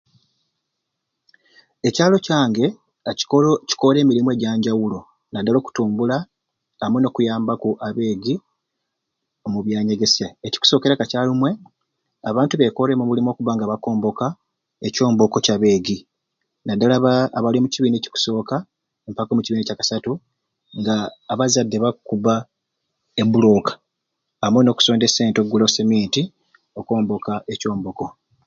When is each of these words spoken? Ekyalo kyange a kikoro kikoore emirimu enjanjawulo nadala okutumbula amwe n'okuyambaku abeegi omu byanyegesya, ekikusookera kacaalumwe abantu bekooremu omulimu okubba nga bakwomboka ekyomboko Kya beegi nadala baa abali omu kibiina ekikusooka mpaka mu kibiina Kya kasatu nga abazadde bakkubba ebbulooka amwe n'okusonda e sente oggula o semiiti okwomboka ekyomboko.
Ekyalo 1.87 2.15
kyange 2.25 2.65
a 3.09 3.11
kikoro 3.19 3.51
kikoore 3.69 3.97
emirimu 4.01 4.29
enjanjawulo 4.31 4.99
nadala 5.31 5.57
okutumbula 5.59 6.17
amwe 6.83 6.99
n'okuyambaku 7.01 7.69
abeegi 7.87 8.35
omu 9.45 9.59
byanyegesya, 9.65 10.27
ekikusookera 10.47 10.99
kacaalumwe 10.99 11.49
abantu 12.29 12.53
bekooremu 12.55 13.01
omulimu 13.03 13.29
okubba 13.31 13.51
nga 13.55 13.69
bakwomboka 13.71 14.25
ekyomboko 14.87 15.37
Kya 15.45 15.55
beegi 15.61 15.97
nadala 16.65 16.95
baa 17.05 17.29
abali 17.37 17.57
omu 17.57 17.69
kibiina 17.73 17.97
ekikusooka 17.99 18.55
mpaka 19.11 19.31
mu 19.35 19.41
kibiina 19.43 19.67
Kya 19.67 19.79
kasatu 19.79 20.11
nga 20.79 20.95
abazadde 21.31 21.77
bakkubba 21.83 22.33
ebbulooka 23.21 23.73
amwe 24.45 24.59
n'okusonda 24.63 25.05
e 25.07 25.11
sente 25.15 25.37
oggula 25.41 25.63
o 25.67 25.71
semiiti 25.75 26.21
okwomboka 26.79 27.31
ekyomboko. 27.53 28.05